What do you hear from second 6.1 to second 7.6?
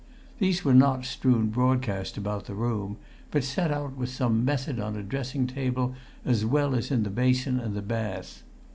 as well as in the basin